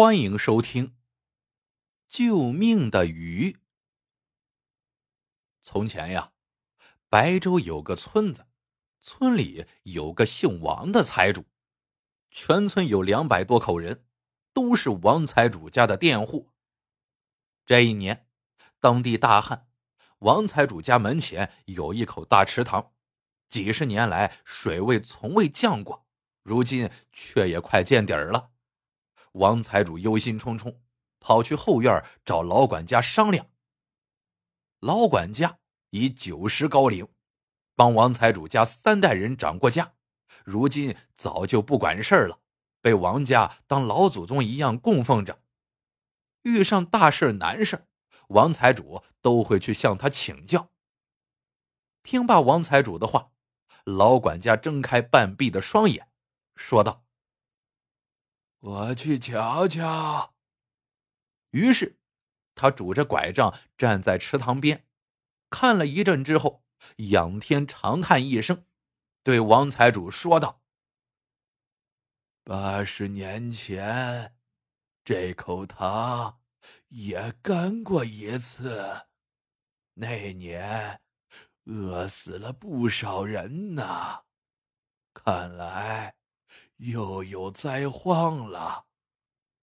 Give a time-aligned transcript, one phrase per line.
[0.00, 0.86] 欢迎收听
[2.06, 3.50] 《救命的鱼》。
[5.60, 6.30] 从前呀，
[7.08, 8.46] 白州有个村子，
[9.00, 11.46] 村里有个姓王的财主，
[12.30, 14.04] 全村有两百多口人，
[14.52, 16.52] 都是王财主家的佃户。
[17.66, 18.28] 这一年，
[18.78, 19.66] 当地大旱，
[20.20, 22.92] 王财主家门前有一口大池塘，
[23.48, 26.06] 几十年来水位从未降过，
[26.44, 28.52] 如今却也快见底儿了。
[29.38, 30.78] 王财主忧心忡忡，
[31.20, 33.46] 跑去后院找老管家商量。
[34.80, 37.06] 老管家已九十高龄，
[37.76, 39.94] 帮王财主家三代人掌过家，
[40.44, 42.40] 如今早就不管事了，
[42.80, 45.40] 被王家当老祖宗一样供奉着。
[46.42, 47.86] 遇上大事难事，
[48.30, 50.70] 王财主都会去向他请教。
[52.02, 53.30] 听罢王财主的话，
[53.84, 56.08] 老管家睁开半闭的双眼，
[56.56, 57.04] 说道。
[58.60, 60.34] 我去瞧瞧。
[61.50, 61.98] 于是，
[62.54, 64.86] 他拄着拐杖站在池塘边，
[65.48, 66.64] 看了一阵之后，
[67.10, 68.66] 仰天长叹一声，
[69.22, 70.62] 对王财主说道
[72.42, 74.36] ：“八十年前，
[75.04, 76.40] 这口塘
[76.88, 79.06] 也干过一次，
[79.94, 81.00] 那年
[81.64, 84.24] 饿死了不少人呐。
[85.14, 86.16] 看来……”
[86.76, 88.86] 又有灾荒了，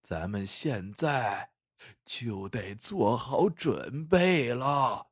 [0.02, 1.52] 咱们现在
[2.03, 5.08] 就得做好准备了。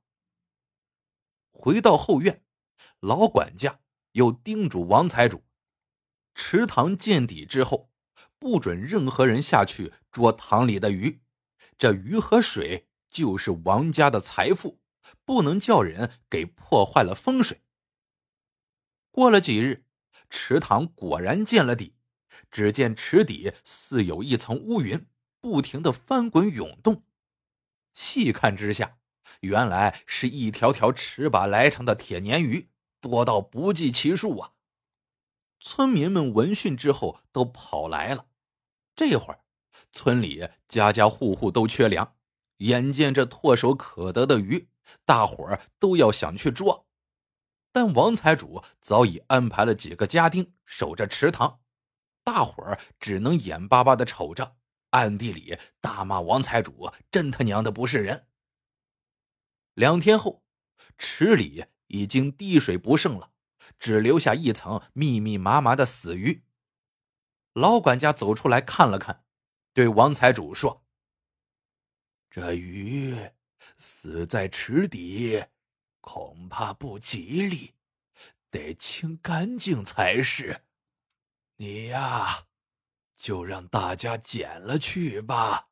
[1.52, 2.44] 回到后院，
[3.00, 3.80] 老管家
[4.12, 5.44] 又叮嘱王财主：
[6.36, 7.92] 池塘见底之后，
[8.38, 11.22] 不准任何人下去捉塘里的鱼。
[11.78, 14.82] 这鱼和水就是王家的财富，
[15.24, 17.62] 不能叫人给破坏了风水。
[19.12, 19.86] 过了几日。
[20.36, 21.94] 池塘果然见了底，
[22.50, 25.06] 只见池底似有一层乌云，
[25.40, 27.04] 不停的翻滚涌动。
[27.94, 28.98] 细看之下，
[29.42, 34.54] 原来是一条条尺把来长的铁鲶鱼，多到不计其数啊！
[35.60, 38.26] 村民们闻讯之后都跑来了。
[38.96, 39.42] 这会儿，
[39.92, 42.16] 村里家家户户都缺粮，
[42.58, 44.68] 眼见这唾手可得的鱼，
[45.06, 46.83] 大伙儿都要想去捉。
[47.74, 51.60] 但王财主早已安排了几个家丁守着池塘，
[52.24, 54.58] 大伙儿只能眼巴巴的瞅着，
[54.92, 58.28] 暗地里大骂王财主真他娘的不是人。
[59.74, 60.46] 两天后，
[61.00, 63.32] 池里已经滴水不剩了，
[63.80, 66.46] 只留下一层密密麻麻的死鱼。
[67.54, 69.26] 老管家走出来看了看，
[69.74, 70.86] 对王财主说
[72.30, 73.18] ：“这鱼
[73.78, 75.44] 死在池底。”
[76.04, 77.76] 恐怕不吉利，
[78.50, 80.66] 得清干净才是。
[81.56, 82.48] 你呀，
[83.16, 85.70] 就让大家捡了去吧。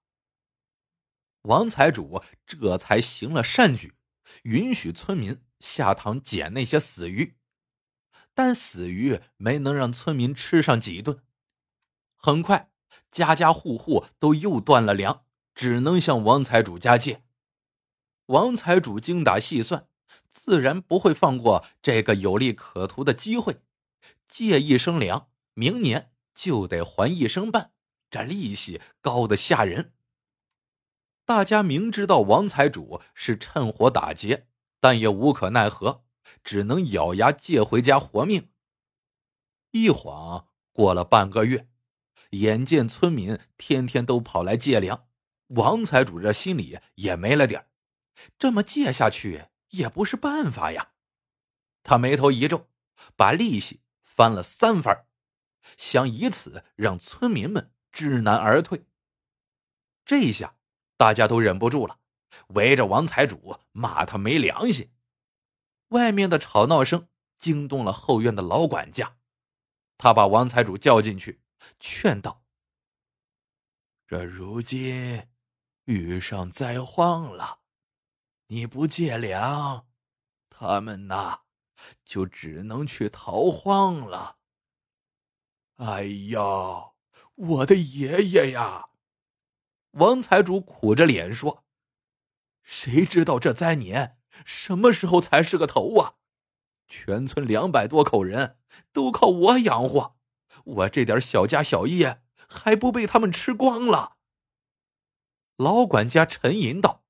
[1.41, 3.95] 王财主这才行了善举，
[4.43, 7.37] 允许村民下塘捡那些死鱼，
[8.33, 11.21] 但死鱼没能让村民吃上几顿。
[12.15, 12.71] 很快，
[13.11, 17.25] 家家户户都又断了粮，只能向王财主家借。
[18.27, 19.89] 王财主精打细算。
[20.31, 23.57] 自然不会放过这个有利可图的机会，
[24.27, 27.73] 借一升粮，明年就得还一升半，
[28.09, 29.93] 这利息高的吓人。
[31.25, 34.47] 大家明知道王财主是趁火打劫，
[34.79, 36.05] 但也无可奈何，
[36.43, 38.49] 只能咬牙借回家活命。
[39.71, 41.67] 一晃过了半个月，
[42.31, 45.07] 眼见村民天天都跑来借粮，
[45.47, 47.67] 王财主这心里也没了点
[48.39, 49.47] 这么借下去。
[49.71, 50.93] 也不是办法呀，
[51.83, 52.69] 他眉头一皱，
[53.17, 55.05] 把利息翻了三番，
[55.77, 58.85] 想以此让村民们知难而退。
[60.05, 60.55] 这下
[60.97, 61.99] 大家都忍不住了，
[62.49, 64.91] 围着王财主骂他没良心。
[65.89, 67.07] 外面的吵闹声
[67.37, 69.17] 惊动了后院的老管家，
[69.97, 71.41] 他把王财主叫进去，
[71.79, 72.43] 劝道
[74.07, 75.27] ：“这如今
[75.85, 77.59] 遇上灾荒了。”
[78.51, 79.87] 你不借粮，
[80.49, 81.43] 他们呐，
[82.03, 84.39] 就只能去逃荒了。
[85.77, 86.91] 哎呀，
[87.35, 88.89] 我的爷爷呀！
[89.91, 91.63] 王财主苦着脸说
[92.61, 96.15] ：“谁知道这灾年什么时候才是个头啊？
[96.89, 98.57] 全村两百多口人
[98.91, 100.17] 都靠我养活，
[100.65, 104.17] 我这点小家小业还不被他们吃光了？”
[105.55, 107.00] 老管家沉吟道。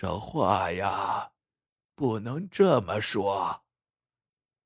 [0.00, 1.32] 这话呀，
[1.94, 3.64] 不能这么说。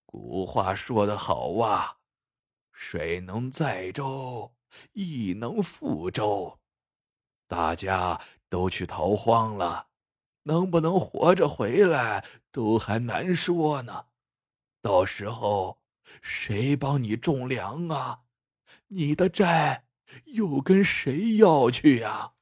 [0.06, 1.98] 古话说得好啊
[2.70, 4.54] ，“水能载舟，
[4.92, 6.60] 亦能覆舟。
[7.48, 9.88] 大家都去逃荒了，
[10.44, 14.06] 能不能活着回来都还难说呢。
[14.80, 15.80] 到时候
[16.22, 18.20] 谁帮你种粮啊？
[18.86, 19.86] 你的债
[20.26, 22.33] 又跟谁要去呀？”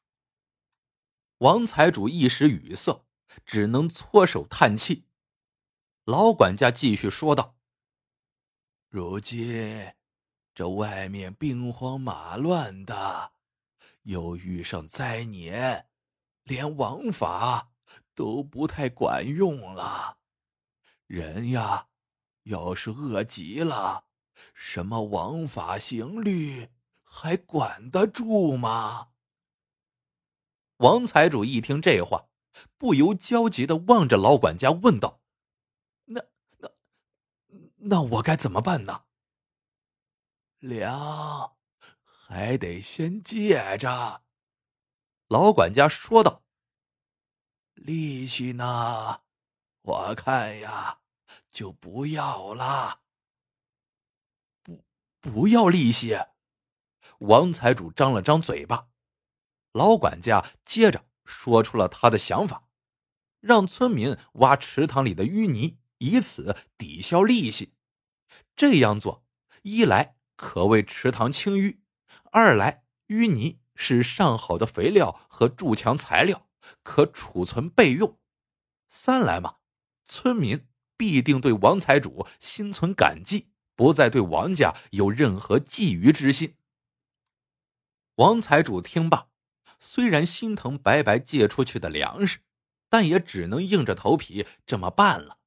[1.42, 3.04] 王财主一时语塞，
[3.44, 5.08] 只能搓手叹气。
[6.04, 7.56] 老管家继续说道
[8.88, 9.92] ：“如今
[10.54, 13.32] 这外面兵荒马乱的，
[14.02, 15.88] 又遇上灾年，
[16.44, 17.72] 连王法
[18.14, 20.18] 都不太管用了。
[21.08, 21.88] 人呀，
[22.44, 24.04] 要是饿极了，
[24.54, 26.68] 什么王法刑律
[27.02, 29.08] 还管得住吗？”
[30.82, 32.26] 王财主一听这话，
[32.76, 35.20] 不由焦急的望着老管家，问道
[36.06, 36.20] ：“那、
[36.58, 36.68] 那、
[37.76, 39.04] 那我该怎么办呢？”
[40.58, 41.54] 粮
[42.02, 44.24] 还得先借着。
[45.28, 46.42] 老管家说道
[47.74, 49.20] ：“利息呢？
[49.82, 50.98] 我看呀，
[51.52, 53.02] 就不要了。
[54.64, 54.84] 不，
[55.20, 56.18] 不要利息。”
[57.20, 58.88] 王财主张了张嘴巴。
[59.72, 62.68] 老管家接着说出了他的想法，
[63.40, 67.74] 让村民挖池塘里的淤泥，以此抵消利息。
[68.54, 69.24] 这样做，
[69.62, 71.78] 一来可为池塘清淤，
[72.30, 76.48] 二来淤泥是上好的肥料和筑墙材料，
[76.82, 78.18] 可储存备用；
[78.88, 79.56] 三来嘛，
[80.04, 80.66] 村民
[80.96, 86.56] 必定对王财主心存感激，不再对王家有任何觊觎之心。
[88.16, 89.31] 王财主听罢。
[89.84, 92.38] 虽然心疼白白借出去的粮食，
[92.88, 95.38] 但也只能硬着头皮这么办了。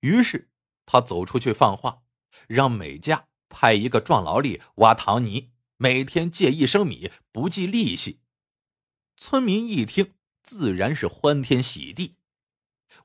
[0.00, 0.50] 于是
[0.86, 2.04] 他走出去放话，
[2.48, 8.22] 让每家派一个壮劳力挖塘泥，每天借一升米，不计利息。
[9.18, 12.16] 村民一听，自然是欢天喜地。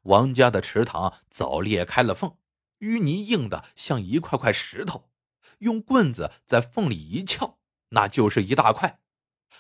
[0.03, 2.37] 王家的池塘早裂开了缝，
[2.79, 5.11] 淤泥硬的像一块块石头，
[5.57, 7.59] 用棍子在缝里一撬，
[7.89, 9.01] 那就是一大块。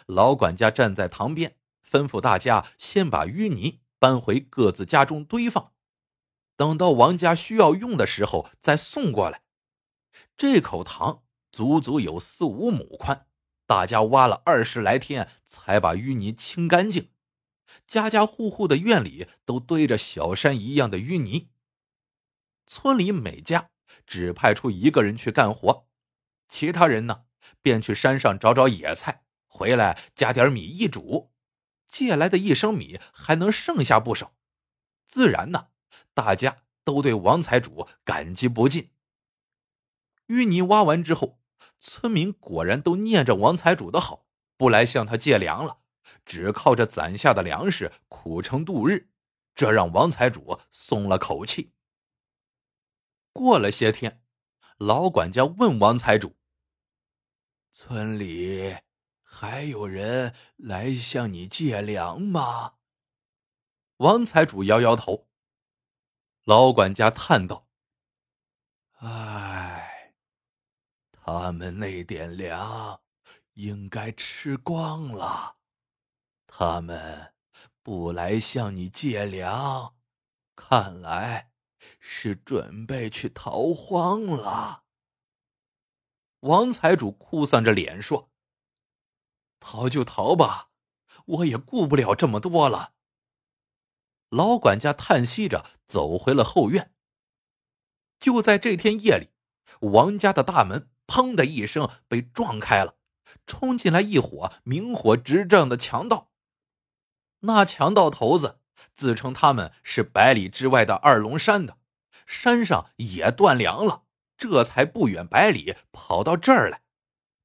[0.05, 1.55] 老管家站在塘边，
[1.89, 5.73] 吩咐大家先把淤泥搬回各自家中堆放，
[6.55, 9.43] 等到王家需要用的时候再送过来。
[10.35, 13.27] 这口塘足足有四五亩宽，
[13.65, 17.11] 大家挖了二十来天才把淤泥清干净。
[17.85, 21.49] 家家户户的院里都堆着小山一样的淤泥。
[22.65, 23.69] 村里每家
[24.07, 25.87] 只派出一个人去干活，
[26.47, 27.25] 其他人呢
[27.61, 29.23] 便去山上找找野菜。
[29.59, 31.33] 回来加点米一煮，
[31.85, 34.33] 借来的一升米还能剩下不少，
[35.05, 35.67] 自然呢，
[36.13, 38.91] 大家都对王财主感激不尽。
[40.27, 41.41] 淤泥挖完之后，
[41.77, 45.79] 村民果然都念着王财主的好，不来向他借粮了，
[46.25, 49.09] 只靠着攒下的粮食苦撑度日，
[49.53, 51.73] 这让王财主松了口气。
[53.33, 54.23] 过了些天，
[54.77, 56.37] 老管家问王财主
[57.73, 58.77] ：“村里……”
[59.31, 62.73] 还有人来向你借粮吗？
[63.97, 65.29] 王财主摇摇头。
[66.45, 67.67] 老管家叹道
[68.97, 70.15] ：“唉，
[71.11, 73.01] 他们那点粮
[73.53, 75.57] 应该吃光了，
[76.47, 77.35] 他们
[77.83, 79.95] 不来向你借粮，
[80.55, 81.51] 看来
[81.99, 84.85] 是准备去逃荒了。”
[86.41, 88.31] 王财主哭丧着脸说。
[89.59, 90.69] 逃就逃吧，
[91.25, 92.93] 我也顾不了这么多了。
[94.29, 96.93] 老管家叹息着走回了后院。
[98.19, 99.29] 就在这天夜里，
[99.81, 102.95] 王家的大门“砰”的一声被撞开了，
[103.47, 106.31] 冲进来一伙明火执仗的强盗。
[107.39, 108.59] 那强盗头子
[108.93, 111.77] 自称他们是百里之外的二龙山的，
[112.25, 114.03] 山上也断粮了，
[114.37, 116.83] 这才不远百里跑到这儿来。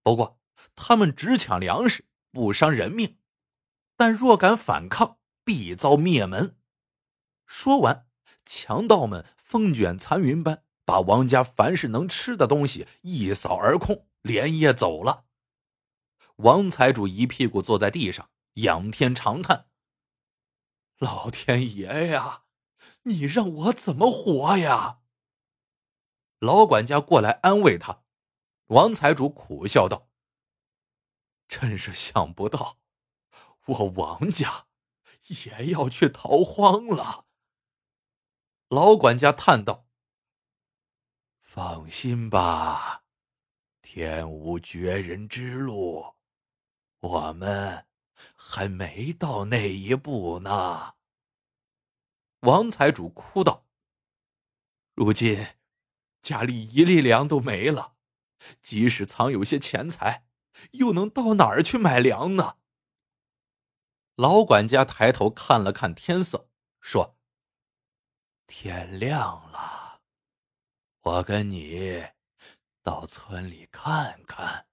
[0.03, 0.41] 不过。
[0.77, 3.19] 他们只抢粮食，不伤人命，
[3.97, 6.57] 但若敢反抗，必遭灭门。
[7.47, 8.09] 说完，
[8.45, 15.27] 强盗们风卷残云般把王家凡是能吃的东西一扫而空，连夜走了。
[16.37, 19.69] 王财主一屁股坐在地上，仰天长叹
[20.99, 22.43] ：“老天爷呀，
[23.05, 24.99] 你让我怎么活呀？”
[26.41, 28.03] 老管家过来安慰他，
[28.67, 30.09] 王财主苦笑道。
[31.49, 32.79] 真是想不到，
[33.67, 34.67] 我王家
[35.27, 37.27] 也要去逃荒了。
[38.69, 39.87] 老管家叹道
[41.41, 43.05] ：“放心吧，
[43.83, 46.17] 天无绝人之路，
[47.01, 47.87] 我们
[48.35, 50.95] 还没到那一步呢。
[52.41, 53.67] 王财主哭道
[54.95, 55.47] ：“如今
[56.21, 57.95] 家里一粒粮都没了，
[58.61, 60.27] 即使藏有些钱财，
[60.73, 62.57] 又能到哪儿去买粮呢？”
[64.17, 66.49] 老管家抬头看了看天色，
[66.81, 67.17] 说
[68.47, 70.01] ：“天亮了，
[71.01, 72.07] 我跟你
[72.83, 74.67] 到村里看看。”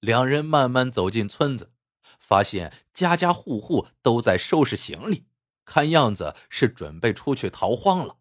[0.00, 1.74] 两人慢慢走进村子，
[2.18, 5.26] 发现家家户户都在收拾行李。
[5.66, 8.18] 看样子是准备出去逃荒了。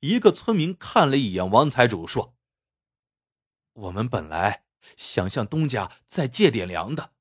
[0.00, 2.36] 一个村民看了一眼王财主，说
[3.72, 4.64] ：“我们本来
[4.96, 7.12] 想向东家再借点粮的，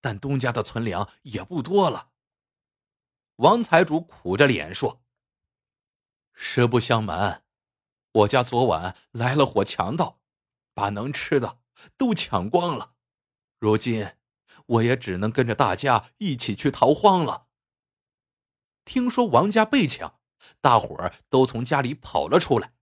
[0.00, 2.10] 但东家的存粮也不多了。”
[3.36, 5.02] 王财主苦着脸说
[6.34, 7.44] ：“实不相瞒，
[8.12, 10.20] 我家昨晚来了伙强盗，
[10.74, 11.60] 把能吃的
[11.96, 12.94] 都抢光了。
[13.58, 14.14] 如今
[14.66, 17.46] 我也只能跟着大家一起去逃荒了。”
[18.84, 20.20] 听说王家被抢，
[20.60, 22.74] 大伙儿都从家里跑了出来。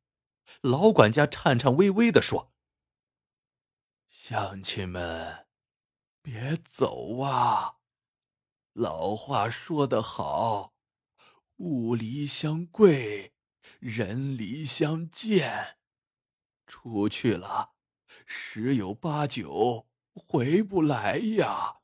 [0.62, 2.52] 老管家颤颤巍巍的说
[4.28, 5.47] ：“乡亲们，
[6.20, 7.76] 别走啊！
[8.75, 10.75] 老话说得好，
[11.56, 13.32] 物离乡贵，
[13.80, 15.78] 人离乡贱。
[16.66, 17.73] 出去了，
[18.26, 21.78] 十有八九回不来呀。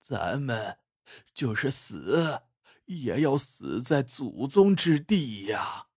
[0.00, 0.78] 咱们
[1.34, 2.44] 就是死。”
[2.86, 5.88] 也要死在祖宗之地呀！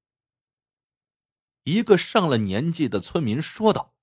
[1.63, 3.94] 一个上了年纪的村民说道：“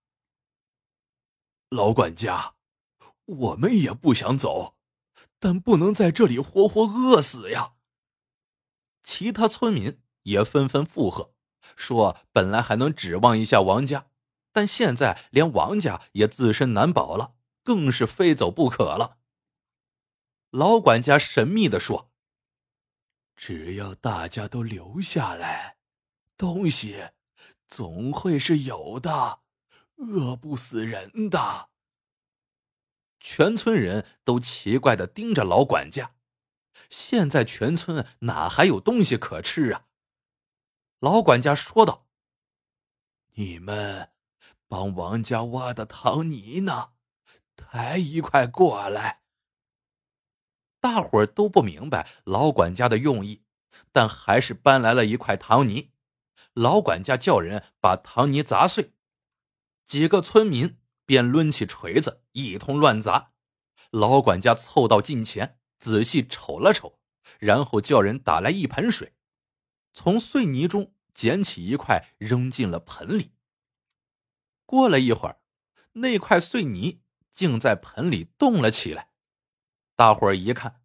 [1.73, 2.55] 老管家，
[3.25, 4.77] 我们也不想走，
[5.39, 7.73] 但不能在这里活活饿死呀。”
[9.03, 11.33] 其他村民也纷纷附和，
[11.75, 14.09] 说：“本来还能指望一下王家，
[14.53, 19.17] 但现在连王家也自身难保了，更是非走不可了。”
[20.51, 22.11] 老管家神秘的说。
[23.35, 25.79] 只要大家都留下来，
[26.37, 27.09] 东西
[27.67, 29.41] 总会是有的，
[29.97, 31.71] 饿不死人的。
[33.21, 36.15] 全村人都奇怪的盯着老管家，
[36.91, 39.87] 现在全村哪还有东西可吃啊？
[40.99, 42.07] 老管家说道
[43.35, 44.11] ：“你们
[44.67, 46.91] 帮王家挖的糖泥呢？
[47.57, 49.23] 抬一块过来。”
[50.81, 53.45] 大伙儿都不明白老管家的用意，
[53.93, 55.93] 但还是搬来了一块糖泥。
[56.55, 58.93] 老管家叫人把糖泥砸碎，
[59.87, 63.33] 几个村民便抡起锤子一通乱砸。
[63.91, 66.99] 老管家凑到近前，仔细瞅了瞅，
[67.39, 69.15] 然后叫人打来一盆水，
[69.93, 73.33] 从碎泥中捡起一块扔进了盆里。
[74.65, 75.41] 过了一会儿，
[75.93, 79.11] 那块碎泥竟在盆里动了起来。
[79.95, 80.81] 大伙儿一看，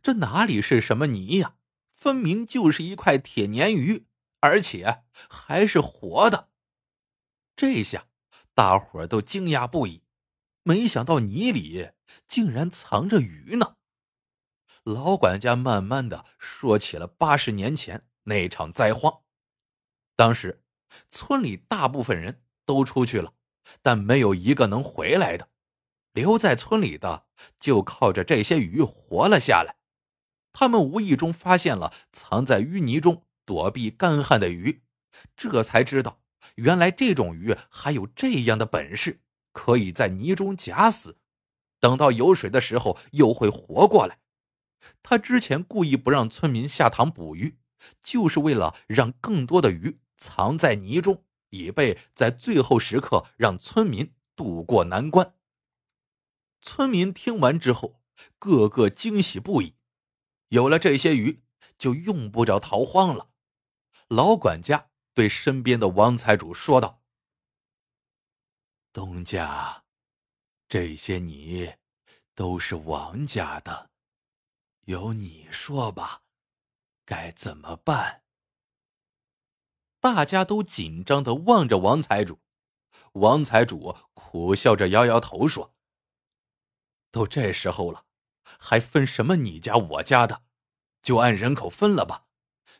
[0.00, 1.56] 这哪里是什么泥呀？
[1.90, 4.06] 分明就是一块铁鲶鱼，
[4.40, 6.50] 而且还是活的。
[7.56, 8.06] 这下
[8.54, 10.02] 大伙儿都惊讶不已，
[10.62, 11.90] 没想到泥里
[12.26, 13.76] 竟然藏着鱼呢。
[14.84, 19.22] 老管家慢慢的说起了八十年前那场灾荒。
[20.14, 20.62] 当时
[21.10, 23.32] 村里大部分人都出去了，
[23.82, 25.50] 但没有一个能回来的。
[26.12, 27.26] 留在村里的
[27.58, 29.76] 就靠着这些鱼活了下来。
[30.52, 34.84] 他们无意中发现了藏在淤泥中躲避干旱的鱼，
[35.36, 36.20] 这才知道
[36.56, 39.20] 原来这种鱼还有这样的本事，
[39.52, 41.18] 可以在泥中假死，
[41.80, 44.18] 等到有水的时候又会活过来。
[45.02, 47.56] 他之前故意不让村民下塘捕鱼，
[48.02, 55.34] 就是为了让更多的鱼藏在泥中，以备在最后时刻让村民渡过难关。
[56.60, 58.00] 村民听完之后，
[58.38, 59.74] 个个惊喜不已。
[60.48, 61.42] 有了这些鱼，
[61.76, 63.28] 就用不着逃荒了。
[64.08, 67.00] 老管家对身边的王财主说道
[68.92, 69.84] ：“东家，
[70.68, 71.76] 这些泥
[72.34, 73.90] 都是王家的，
[74.86, 76.22] 由你说吧，
[77.04, 78.24] 该怎么办？”
[80.00, 82.40] 大家都紧张的望着王财主。
[83.12, 85.74] 王财主苦笑着摇摇头说。
[87.10, 88.04] 都这时候了，
[88.42, 90.42] 还分什么你家我家的？
[91.00, 92.26] 就按人口分了吧，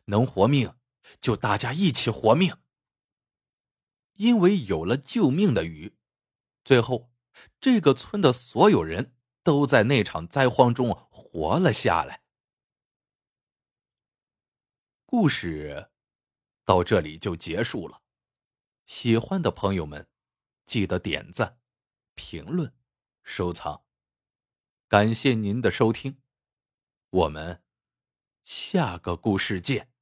[0.07, 0.77] 能活命
[1.21, 2.57] 就大家一起活命。
[4.15, 5.97] 因为有了救命的鱼，
[6.65, 7.11] 最后
[7.61, 12.23] 这个村的所有人都在那场灾荒中活了下来。
[15.05, 15.91] 故事
[16.65, 18.03] 到这里就结束了，
[18.87, 20.09] 喜欢的朋友们。
[20.67, 21.59] 记得点赞、
[22.15, 22.75] 评论、
[23.23, 23.85] 收藏。
[24.89, 26.23] 感谢您的收听，
[27.11, 27.63] 我们
[28.43, 29.94] 下个故事见。